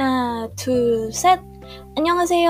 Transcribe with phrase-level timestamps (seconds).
[0.00, 1.40] 하나 둘 셋
[1.94, 2.48] 안녕하세요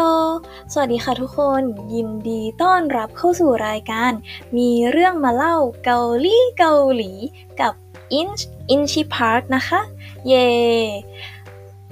[0.72, 1.62] สวัสดีค่ะทุกคน
[1.94, 4.12] ยินดีต้อนรับเข้าสู่รายการ
[4.56, 7.12] มีเรื่องมาเล่าเกาหลีเกาหลี
[7.60, 7.72] กับ
[8.12, 8.40] อินช
[8.70, 9.80] อินชิพาร์ทนะคะ
[10.26, 10.48] เย่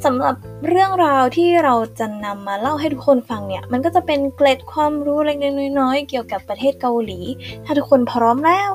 [0.05, 0.35] สำหรับ
[0.69, 7.21] เรื่องราวที่เราจะนำมาเล่าให้ทุกคนฟังเนี่ย มันก็จะเป็นเกร็ดความรู้เล็กๆน้อยๆเกี่ยวกับประเทศเกาหลี
[7.65, 8.71] ถ้าทุกคนพร้อมแล้ว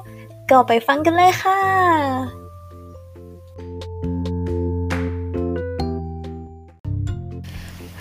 [0.52, 1.62] ก็ไปฟังกันเลยค่ะ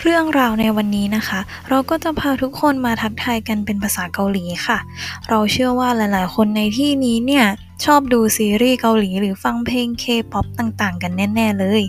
[0.09, 1.39] เรื่องราวในวันนี้นะคะ
[1.69, 4.79] เราก็จะพาทุกคนมาทักทายกันเป็นภาษาเกาหลีค่ะ
[5.29, 7.45] เราเชื่อว่าหลายๆ คนในที่นี้เนี่ย
[7.85, 11.83] ชอบดูซีรีส์เกาหลีหรือฟังเพลงเคป๊อปต่างๆ กันแน่ ๆ เลย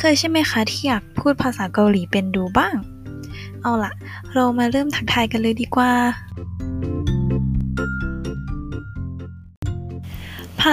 [0.00, 2.74] เคยใช่ไหมคะที่อยากพูดภาษาเกาหลีเป็นดูบ้าง
[3.62, 3.92] เอาล่ะ
[4.34, 5.92] เรามาเริ่มทักทายกันเลยดีกว่า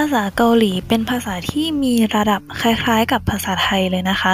[0.01, 4.33] าษาเกาหลีเป็นภาษาที่มีระดับคล้ายๆ กับภาษาไทยเลยนะคะ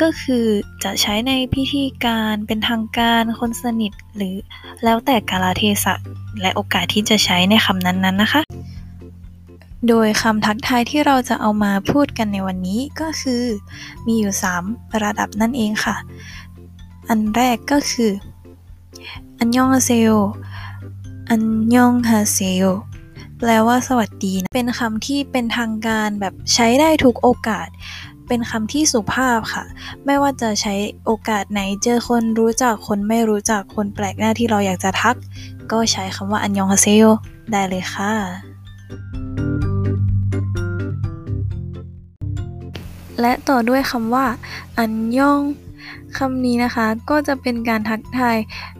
[0.00, 0.46] ก็คือ
[0.84, 4.34] จะใช้ในพิธีการเป็นทางการคนสนิทหรือ
[4.84, 5.94] แล้วแต่กาลเทศะ
[6.40, 8.42] และโอกาสที่จะใช้ในคำนั้นๆนะคะ
[9.88, 13.44] โดยคำทักทายที่เราจะเอามาพูดกันในวันนี้ก็คือ
[14.06, 14.32] มีอยู่
[14.64, 15.96] 3 ระดับนั่นเองค่ะ
[17.08, 18.10] อันแรกก็คือ
[19.38, 20.08] อันยองฮาเซโย
[21.28, 21.42] อัน
[21.74, 22.62] ยองฮาเซโย
[23.44, 27.68] แปลว่าสวัสดีนะเป็นคำที่เป็นทางการแบบใช้ได้ทุกโอกาส
[28.28, 29.64] เป็นคำที่สุภาพค่ะ
[30.04, 30.74] ไม่ว่าจะใช้
[31.06, 35.16] โอกาสไหนเจอคนรู้จักคนไม่รู้จักคนแปลกหน้าที่เราอยากจะทัก
[35.72, 37.04] ก็ใช้คำว่าอันยองฮาเซโย
[37.52, 38.12] ได้เลยค่ะ
[43.20, 44.26] และต่อด้วยคำว่า
[44.78, 45.40] อันยอง
[46.18, 48.36] คำนี้นะคะ ก็จะเป็นการทักทาย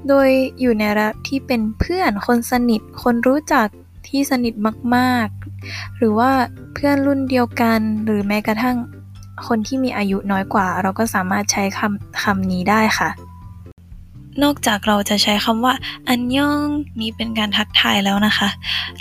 [0.08, 0.28] โดย
[0.60, 3.68] อยู่ในระดับที่เป็นเพื่อนคนสนิท คนรู้จัก
[4.12, 4.54] ที่สนิท
[4.96, 6.30] มากๆ หรือว่า
[6.74, 8.76] เพื่อนรุ่นเดียวกัน หรือแม้กระทั่ง
[9.46, 13.10] คนที่มีอายุน้อยกว่า เราก็สามารถใช้คำคำนี้ได้ค่ะ
[14.42, 15.74] นอกจากเราจะใช้คำว่า
[16.08, 16.68] อันยอง
[17.00, 18.48] นี้เป็นการทักทายแล้วนะคะ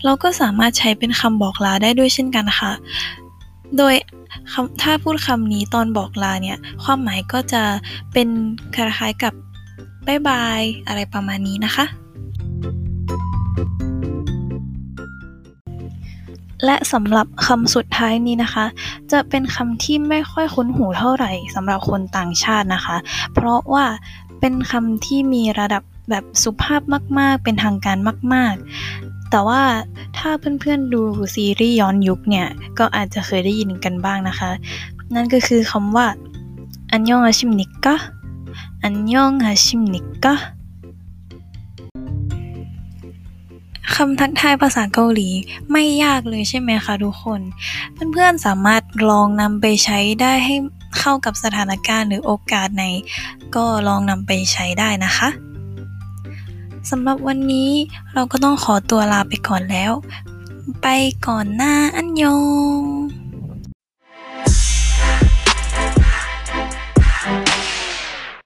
[0.06, 2.72] เราก็สามารถใช้เป็นคำบอกลาได้ด้วยเช่นกันค่ะ
[3.78, 3.94] โดย
[4.82, 7.64] ถ้าพูดคำนี้ตอนบอกลาเนี่ย ความหมายก็จะ
[8.14, 8.28] เป็น
[8.76, 9.34] คล้ายๆกับ
[10.08, 11.86] บายบาย อะไรประมาณนี้นะคะ
[16.66, 18.66] และสำหรับคำสุดท้ายนี้นะคะ
[19.12, 22.98] จะเป็นคำที่ไม่ค่อยคุ้นหูเท่าไหร่สำหรับคนต่างชาตินะคะ
[23.34, 23.86] เพราะว่า
[24.40, 26.82] เป็นคำที่มีระดับแบบสุภาพ
[27.20, 27.98] มาก ๆ เป็นทางการ
[28.34, 28.56] มาก
[28.94, 29.62] ๆ แต่ว่า
[30.18, 31.02] ถ้าเพื่อนๆดู
[31.36, 32.48] ซีรีส์ย้อนยุคเนี่ย
[32.80, 34.52] ก็อาจจะเคยได้ยินกันบ้างนะคะ
[35.16, 36.08] นั่นก็คือคำว่า
[36.92, 37.96] อันยองอาชิมนิกกะ
[38.84, 40.36] อันยองอาชิมนิกกะ
[43.96, 45.30] คำทักทายภาษาเกาหลี
[45.72, 47.42] ไม่ยากเลยใช่ไหมคะทุกคน
[48.12, 50.56] เพื่อนๆสามารถลองนำไปใช้ได้ให้
[51.00, 52.86] เข้ากับสถานการณ์หรือโอกาสไหน
[53.56, 55.30] ก็ลองนำไปใช้ได้นะคะ
[56.90, 57.72] สำหรับวันนี้
[58.14, 59.92] เราก็ต้องขอตัวลาไปก่อนแล้ว
[60.82, 60.88] ไป
[61.28, 62.61] ก่อนหน้าอันยอง